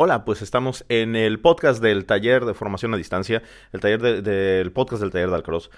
[0.00, 4.70] Hola, pues estamos en el podcast del taller de formación a distancia, el taller del
[4.70, 5.72] podcast del taller de Alcross.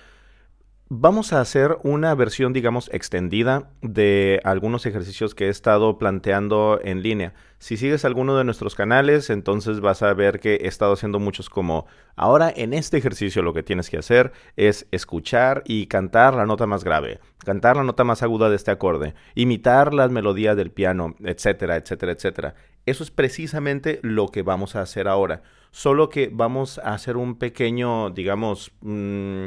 [0.91, 7.01] Vamos a hacer una versión, digamos, extendida de algunos ejercicios que he estado planteando en
[7.01, 7.33] línea.
[7.61, 11.49] Si sigues alguno de nuestros canales, entonces vas a ver que he estado haciendo muchos
[11.49, 16.45] como, ahora en este ejercicio lo que tienes que hacer es escuchar y cantar la
[16.45, 20.73] nota más grave, cantar la nota más aguda de este acorde, imitar las melodías del
[20.73, 22.55] piano, etcétera, etcétera, etcétera.
[22.87, 25.43] Eso es precisamente lo que vamos a hacer ahora.
[25.71, 29.47] Solo que vamos a hacer un pequeño, digamos, mm,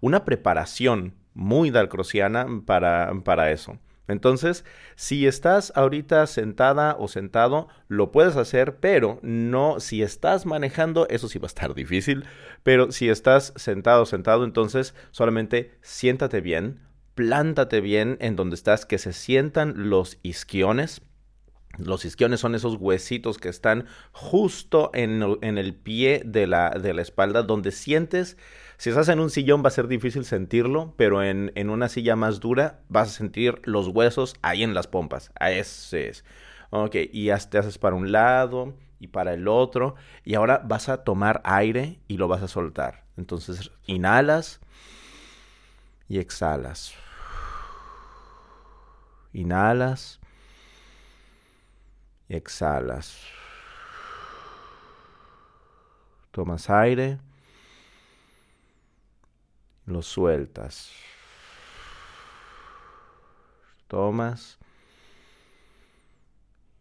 [0.00, 3.78] una preparación muy dalcrosiana para, para eso.
[4.10, 4.64] Entonces,
[4.96, 11.28] si estás ahorita sentada o sentado, lo puedes hacer, pero no si estás manejando, eso
[11.28, 12.24] sí va a estar difícil,
[12.62, 16.80] pero si estás sentado sentado, entonces solamente siéntate bien,
[17.14, 21.02] plántate bien en donde estás, que se sientan los isquiones,
[21.78, 27.70] los isquiones son esos huesitos que están justo en, el pie de la, espalda, donde
[27.70, 28.36] sientes,
[28.76, 32.40] si estás en un sillón va a ser difícil sentirlo, pero en, una silla más
[32.40, 35.30] dura vas a sentir los huesos ahí en las pompas.
[35.38, 36.24] A ese es.
[36.70, 39.94] Ok, y te haces para un lado y para el otro,
[40.24, 43.04] y ahora vas a tomar aire y lo vas a soltar.
[43.16, 44.60] Entonces, inhalas
[46.08, 46.94] y exhalas.
[49.32, 50.19] Inhalas
[52.36, 53.26] exhalas.
[56.30, 57.18] Tomas aire,
[59.86, 60.92] lo sueltas.
[63.88, 64.58] Tomas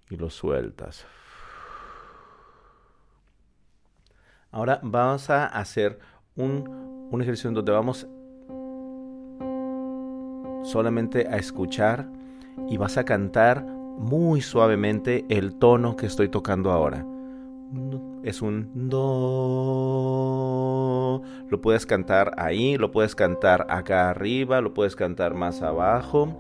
[0.09, 1.06] y lo sueltas.
[4.52, 6.00] Ahora vamos a hacer
[6.36, 8.08] un, un ejercicio donde vamos
[10.63, 12.08] solamente a escuchar
[12.67, 17.05] y vas a cantar muy suavemente el tono que estoy tocando ahora.
[18.23, 19.22] Es un do.
[21.50, 26.35] Lo puedes cantar ahí, lo puedes cantar acá arriba, lo puedes cantar más abajo.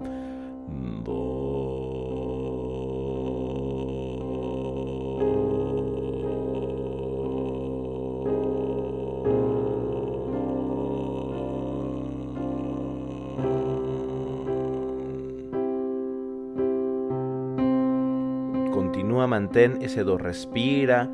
[19.03, 21.09] Mantén ese do, respira.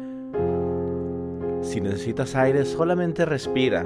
[1.62, 3.86] Si necesitas aire, solamente respira.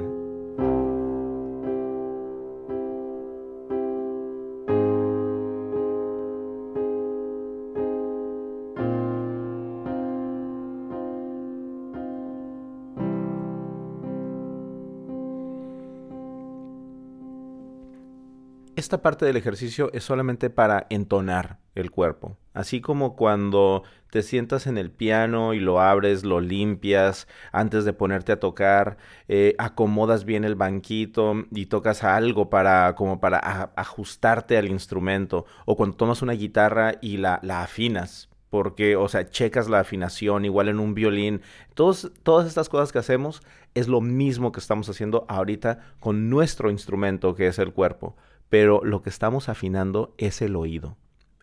[18.80, 22.36] Esta parte del ejercicio es solamente para entonar el cuerpo.
[22.52, 27.92] Así como cuando te sientas en el piano y lo abres, lo limpias antes de
[27.92, 28.98] ponerte a tocar,
[29.28, 33.38] eh, acomodas bien el banquito y tocas algo para como para
[33.76, 35.46] ajustarte al instrumento.
[35.64, 40.44] O cuando tomas una guitarra y la, la afinas porque, o sea, checas la afinación,
[40.44, 41.40] igual en un violín.
[41.74, 43.42] Todos, todas estas cosas que hacemos
[43.74, 48.16] es lo mismo que estamos haciendo ahorita con nuestro instrumento, que es el cuerpo
[48.50, 50.98] pero lo que estamos afinando es el oído.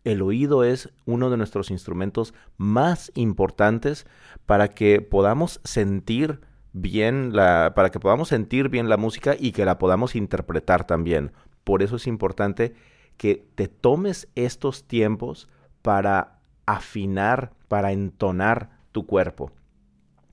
[0.08, 4.08] El oído es uno de nuestros instrumentos más importantes
[4.46, 6.40] para que podamos sentir
[6.72, 11.34] bien la para que podamos sentir bien la música y que la podamos interpretar también.
[11.66, 12.74] Por eso es importante
[13.18, 15.50] que te tomes estos tiempos
[15.82, 19.52] para afinar, para entonar tu cuerpo.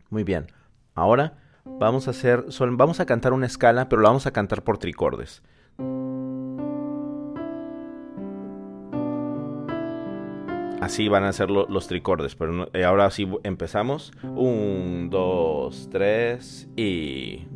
[0.08, 0.46] Muy bien.
[0.94, 4.78] Ahora vamos a hacer vamos a cantar una escala, pero la vamos a cantar por
[4.78, 5.42] tricordes.
[10.84, 12.34] Así van a ser los tricordes.
[12.34, 14.12] Pero eh, ahora sí empezamos.
[14.22, 17.46] Un, dos, tres y...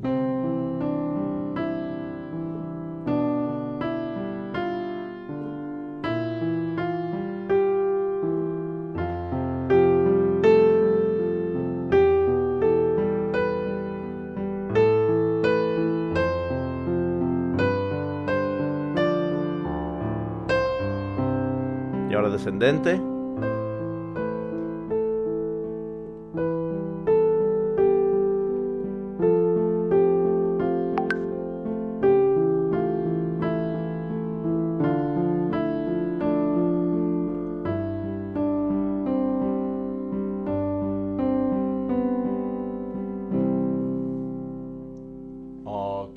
[22.10, 23.07] Y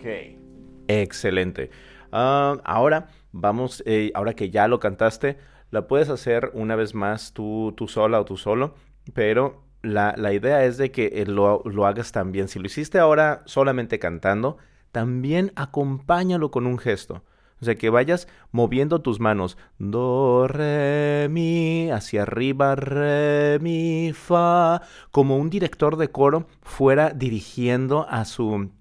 [0.03, 0.39] descendente.
[0.87, 1.69] Excelente.
[2.11, 5.37] Ah, ahora vamos, eh, ahora que ya lo cantaste,
[5.69, 8.75] la puedes hacer una vez más tú, tú sola o tú solo,
[9.13, 12.47] pero la, la idea es de que eh, lo, lo hagas también.
[12.47, 14.57] Si lo hiciste ahora solamente cantando,
[14.91, 17.23] también acompáñalo con un gesto.
[17.61, 19.55] O sea, que vayas moviendo tus manos.
[19.77, 24.81] Do, re, mi, hacia arriba, re, mi, fa.
[25.11, 28.71] Como un director de coro fuera dirigiendo a su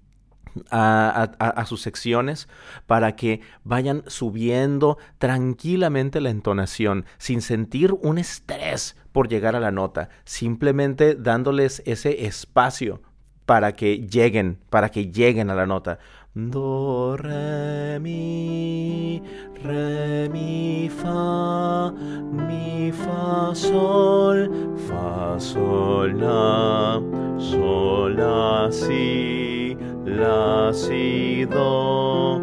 [0.69, 2.47] a, sus secciones
[2.87, 9.71] para que vayan subiendo tranquilamente la entonación sin sentir un estrés por llegar a la
[9.71, 13.01] nota, simplemente dándoles ese espacio
[13.45, 15.99] para que lleguen, para que lleguen a la nota.
[16.33, 19.21] Do, re, mi,
[19.61, 24.49] re, mi, fa, mi, fa, sol,
[24.87, 27.01] fa, sol, la,
[27.37, 29.75] sol, la, si,
[30.05, 32.39] la, si, do,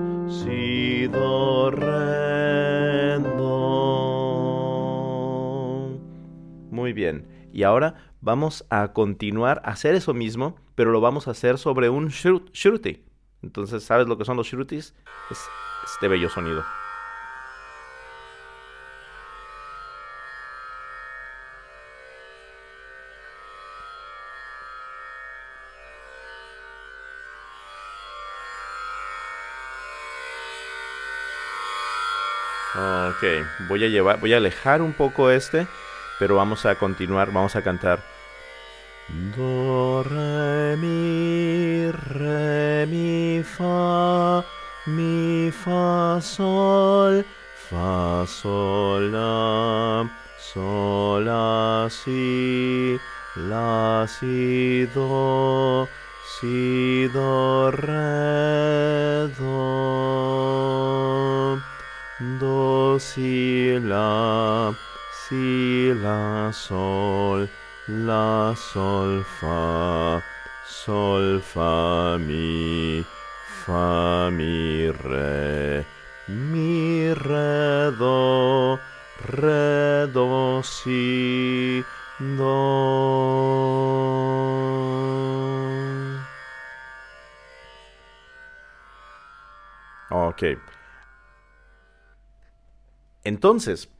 [1.70, 2.18] re.
[6.70, 7.26] Muy bien.
[7.52, 11.90] Y ahora vamos a continuar a hacer eso mismo, pero lo vamos a hacer sobre
[11.90, 13.04] un shruti.
[13.42, 14.94] Entonces, ¿sabes lo que son los shrutis?
[15.30, 15.38] Es
[15.84, 16.64] este bello sonido.
[33.18, 33.24] Ok,
[33.66, 35.66] voy a llevar, voy a alejar un poco este,
[36.20, 37.98] pero vamos a continuar, vamos a cantar.
[39.36, 44.44] Do, re, mi, re, mi, fa,
[44.86, 47.26] mi, fa, sol,
[47.68, 53.00] fa, sol, la, sol, la, si,
[53.34, 55.88] la, si, do,
[56.38, 60.68] si, do, re, do,
[62.18, 64.74] do, si, la,
[65.12, 67.48] si, la, sol,
[67.86, 70.20] la, sol, fa,
[70.66, 73.04] sol, fa, mi,
[73.64, 75.86] fa, mi, re,
[76.26, 78.78] mi, re, do,
[79.22, 81.84] re, do, si,
[82.36, 83.78] do.
[90.10, 90.77] Ok.
[93.24, 93.90] Entonces,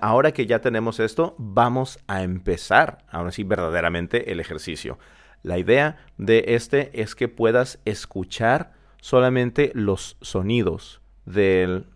[0.00, 4.98] ahora que ya tenemos esto, vamos a empezar, ahora sí, verdaderamente el ejercicio.
[5.42, 11.86] La idea de este es que puedas escuchar solamente los sonidos del,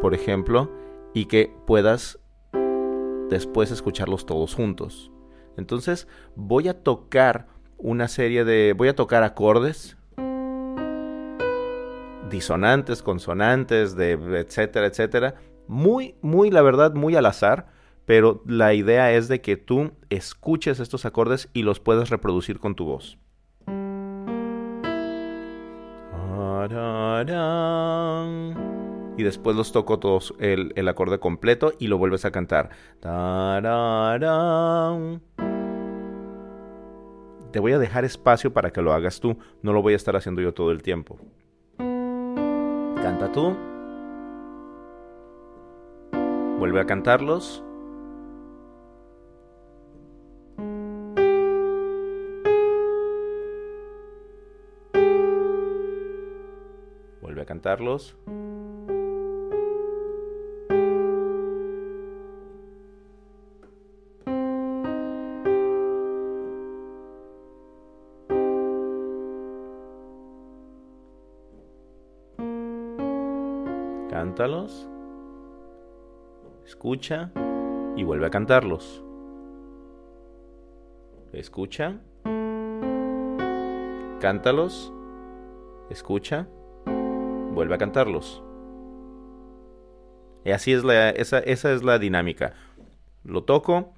[0.00, 0.70] por ejemplo,
[1.12, 2.18] y que puedas
[3.28, 5.10] después escucharlos todos juntos.
[5.56, 9.96] Entonces voy a tocar una serie de, voy a tocar acordes,
[12.30, 15.34] disonantes, consonantes, etcétera, etcétera,
[15.66, 17.66] muy, muy, la verdad, muy al azar,
[18.06, 22.74] pero la idea es de que tú escuches estos acordes y los puedas reproducir con
[22.74, 23.18] tu voz.
[29.16, 32.70] Y después los toco todos el, el acorde completo y lo vuelves a cantar.
[37.52, 40.16] Te voy a dejar espacio para que lo hagas tú, no lo voy a estar
[40.16, 41.18] haciendo yo todo el tiempo.
[43.10, 43.56] Canta tú.
[46.60, 47.60] Vuelve a cantarlos.
[57.20, 58.16] Vuelve a cantarlos.
[74.40, 74.88] Cántalos
[76.64, 77.30] escucha
[77.94, 79.04] y vuelve a cantarlos.
[81.34, 82.00] Escucha,
[84.18, 84.94] cántalos,
[85.90, 86.48] escucha,
[87.52, 88.42] vuelve a cantarlos.
[90.46, 92.54] Y así es la, esa, esa es la dinámica.
[93.22, 93.92] Lo toco,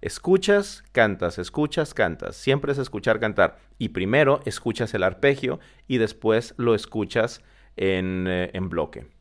[0.00, 2.36] escuchas, cantas, escuchas, cantas.
[2.36, 3.58] Siempre es escuchar, cantar.
[3.78, 7.42] Y primero escuchas el arpegio y después lo escuchas
[7.76, 9.17] en, eh, en bloque.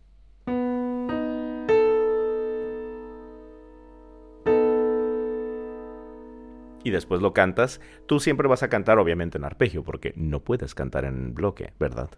[6.87, 10.73] Y después lo cantas, tú siempre vas a cantar obviamente en arpegio, porque no puedes
[10.73, 12.09] cantar en bloque, ¿verdad?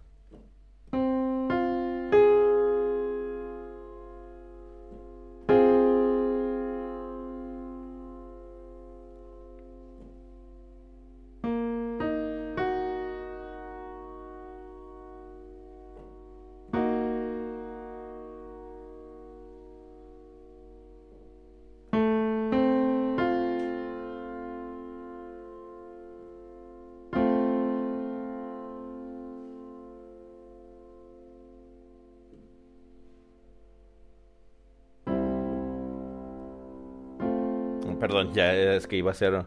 [38.00, 39.46] Perdón, ya es que iba a ser...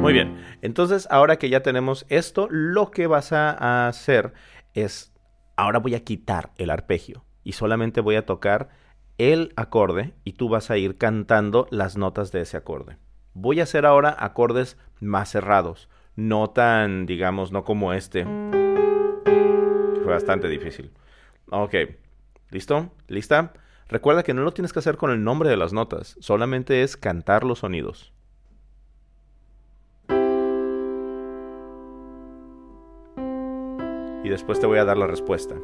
[0.00, 4.34] Muy bien, entonces ahora que ya tenemos esto, lo que vas a hacer
[4.74, 5.14] es,
[5.56, 8.68] ahora voy a quitar el arpegio y solamente voy a tocar
[9.16, 12.98] el acorde y tú vas a ir cantando las notas de ese acorde.
[13.32, 18.24] Voy a hacer ahora acordes más cerrados, no tan, digamos, no como este.
[20.02, 20.90] Fue bastante difícil.
[21.50, 21.74] Ok,
[22.50, 22.92] ¿listo?
[23.08, 23.52] ¿Lista?
[23.88, 26.96] Recuerda que no lo tienes que hacer con el nombre de las notas, solamente es
[26.96, 28.14] cantar los sonidos.
[34.24, 35.54] y después te voy a dar la respuesta.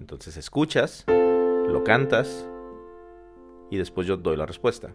[0.00, 2.48] Entonces escuchas, lo cantas
[3.70, 4.94] y después yo doy la respuesta.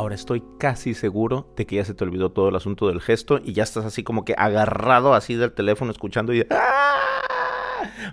[0.00, 3.38] Ahora estoy casi seguro de que ya se te olvidó todo el asunto del gesto
[3.44, 6.46] y ya estás así como que agarrado así del teléfono escuchando y...
[6.48, 7.20] ¡Ah!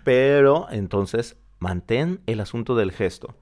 [0.04, 3.36] Pero entonces mantén el asunto del gesto.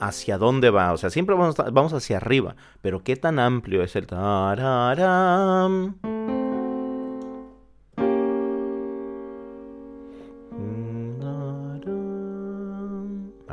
[0.00, 0.94] ¿Hacia dónde va?
[0.94, 4.06] O sea, siempre vamos, vamos hacia arriba, pero ¿qué tan amplio es el...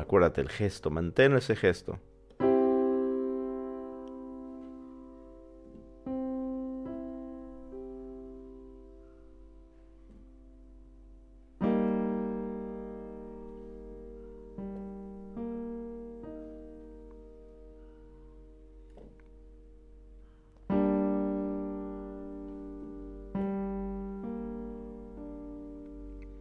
[0.09, 1.99] Acuérdate el gesto, mantén ese gesto.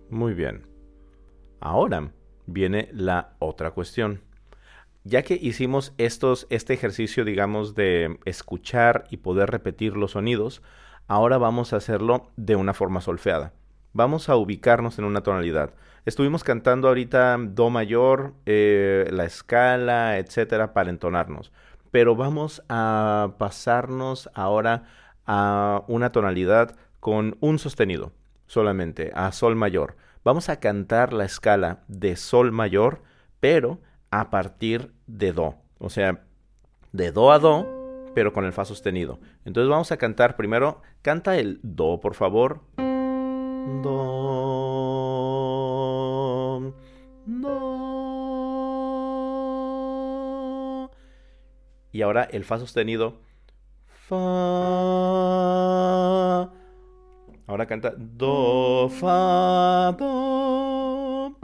[0.09, 0.67] Muy bien.
[1.61, 2.11] Ahora
[2.49, 4.23] viene la otra cuestión.
[5.05, 10.62] Ya que hicimos estos, este ejercicio, digamos, de escuchar y poder repetir los sonidos,
[11.07, 13.52] ahora vamos a hacerlo de una forma solfeada.
[13.93, 15.73] Vamos a ubicarnos en una tonalidad.
[16.05, 21.52] Estuvimos cantando ahorita Do mayor, eh, la escala, etcétera, para entonarnos.
[21.90, 24.85] Pero vamos a pasarnos ahora
[25.26, 28.12] a una tonalidad con un sostenido
[28.47, 29.97] solamente, a Sol mayor
[30.28, 33.00] vamos a cantar la escala de Sol mayor,
[33.40, 33.80] pero
[34.11, 35.54] a partir de Do.
[35.78, 36.26] O sea,
[36.92, 37.66] de Do a Do,
[38.14, 39.20] pero con el Fa sostenido.
[39.47, 42.61] Entonces vamos a cantar primero, canta el Do, por favor.
[42.76, 43.94] Do.
[47.25, 47.70] Do.
[51.90, 53.23] Y ahora el Fa sostenido.
[53.87, 55.08] Fa.
[57.49, 61.35] Ahora canta Do, Fa, Do.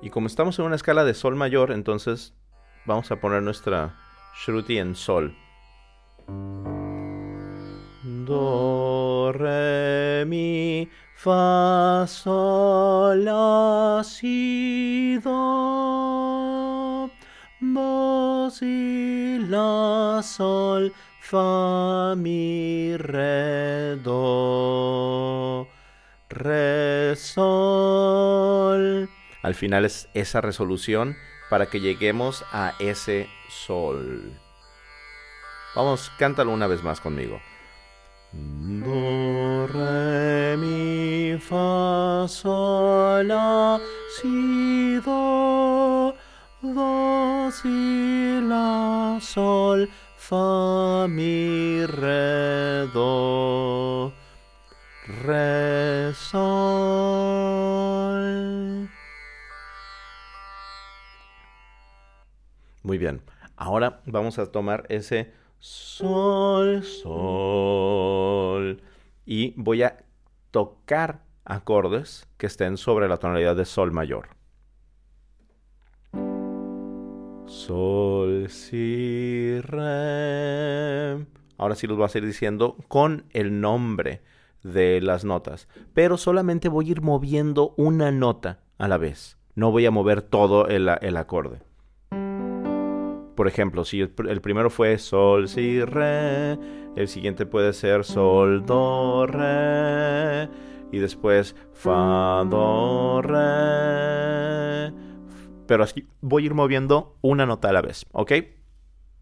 [0.00, 2.32] Y como estamos en una escala de Sol mayor, entonces
[2.86, 3.98] vamos a poner nuestra
[4.34, 5.36] Shruti en Sol.
[8.02, 17.10] Do, Re, Mi, Fa, Sol, La, Si, Do.
[17.60, 20.94] Do, Si, La, Sol,
[21.30, 25.68] fa, mi, re, do,
[26.28, 29.08] re, sol.
[29.42, 31.16] Al final es esa resolución
[31.48, 34.32] para que lleguemos a ese sol.
[35.76, 37.40] Vamos, cántalo una vez más conmigo.
[38.32, 43.80] Do, re, mi, fa, sol, la,
[44.20, 46.12] si, do,
[46.60, 49.88] do, si, la, sol,
[50.30, 54.12] fa, mi, re, do,
[55.24, 57.50] re, sol.
[62.84, 63.22] Muy bien.
[63.56, 68.80] Ahora vamos a tomar ese sol, sol.
[69.26, 70.04] Y voy a
[70.52, 74.39] tocar acordes que estén sobre la tonalidad de sol mayor.
[77.66, 81.26] Sol, si, re.
[81.58, 84.22] ahora sí los voy a ir diciendo con el nombre
[84.62, 85.68] de las notas.
[85.92, 89.36] Pero solamente voy a ir moviendo una nota a la vez.
[89.54, 91.58] No voy a mover todo el, acorde.
[93.36, 96.52] Por ejemplo, si el, primero fue sol, si, re,
[96.96, 100.48] el siguiente puede ser sol, do, re,
[100.92, 104.49] y después fa, do, re.
[105.70, 108.32] Pero así voy a ir moviendo una nota a la vez, ¿ok?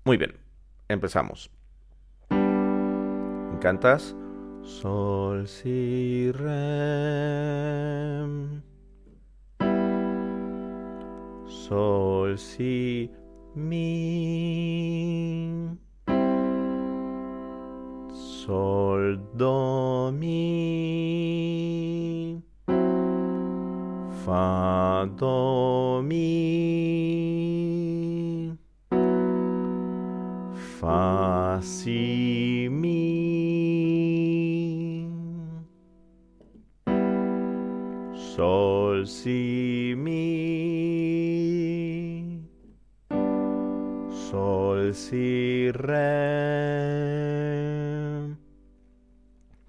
[0.07, 0.33] Muy bien,
[0.89, 1.51] empezamos.
[2.31, 4.17] ¿Me cantas?
[4.63, 6.49] Sol, si, re.
[11.45, 13.11] Sol, si,
[13.55, 14.57] mi.
[18.11, 21.19] Sol, do, mi.
[24.29, 26.21] Fa, do, mi.
[30.79, 32.99] Fa, si, mi.
[38.13, 40.13] Sol, si, mi.
[44.11, 45.97] Sol, si, re.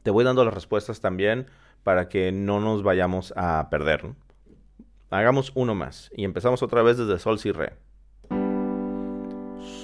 [0.03, 1.47] Te voy dando las respuestas también
[1.83, 4.15] para que no nos vayamos a perder.
[5.11, 7.73] Hagamos uno más y empezamos otra vez desde sol, si, re.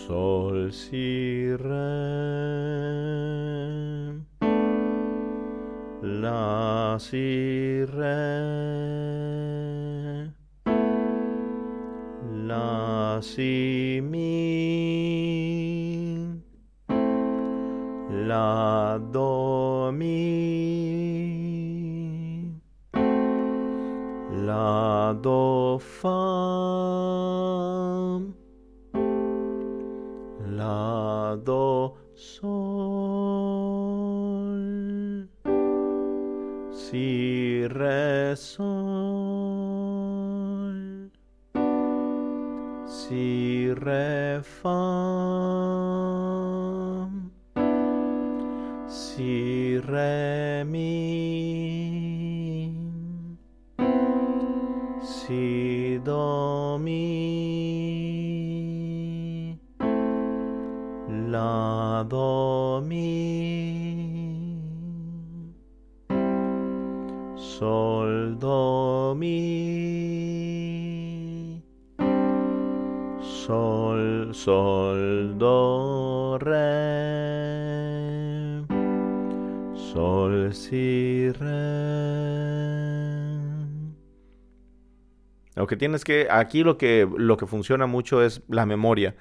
[0.05, 1.75] Sol, si, re.
[6.03, 8.75] La, si, re.
[12.45, 14.45] La, si, mi.
[18.27, 21.04] La, do, mi.
[25.21, 26.09] Do, fa.
[30.57, 32.55] La, do, sol.
[36.71, 38.71] Si, re, sol.
[42.85, 44.79] Si, re, fa.
[48.87, 51.74] Si, re, mi.
[55.25, 56.77] Si, do.
[61.35, 62.35] La, do.
[67.57, 69.35] Sol, do, mi.
[73.21, 76.69] Sol, sol, do, re.
[79.75, 83.04] Sol, si, re.
[85.55, 89.15] Lo que tienes que, aquí lo que, lo que funciona mucho es la memoria.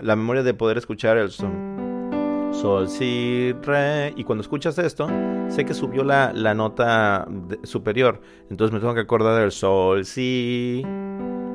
[0.00, 2.50] La memoria de poder escuchar el son.
[2.52, 4.12] Sol, si, re.
[4.16, 5.08] Y cuando escuchas esto,
[5.48, 7.26] sé que subió la, la nota
[7.64, 8.20] superior.
[8.48, 10.82] Entonces me tengo que acordar del sol, si.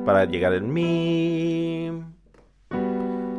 [0.04, 1.90] Para llegar al mi.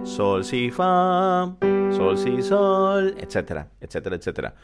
[0.04, 1.56] Sol, si, fa.
[1.91, 3.13] Sol, si, sol.
[3.19, 4.56] Etcétera, etcétera, etcétera.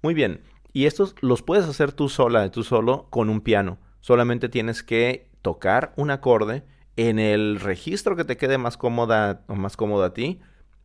[0.00, 0.40] Muy bien.
[0.72, 3.78] Y estos los puedes hacer tú sola, tú solo, con un piano.
[4.00, 6.64] Solamente tienes que tocar un acorde
[6.96, 10.40] en el registro que te quede más cómoda o más cómodo a ti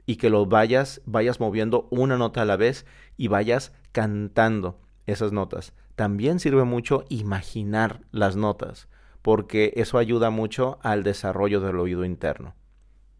[0.05, 5.31] y que lo vayas, vayas moviendo una nota a la vez y vayas cantando esas
[5.31, 5.73] notas.
[5.95, 8.89] También sirve mucho imaginar las notas,
[9.21, 12.53] porque eso ayuda mucho al desarrollo del oído interno.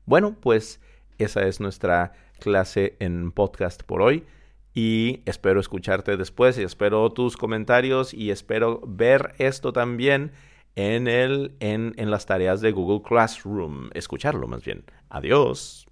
[0.06, 0.82] Bueno, pues
[1.20, 4.26] esa es nuestra clase en podcast por hoy
[4.74, 10.34] y espero escucharte después y espero tus comentarios y espero ver esto también
[10.76, 14.86] en, el, en, en las tareas de Google Classroom, escucharlo más bien.
[15.10, 15.89] Adiós.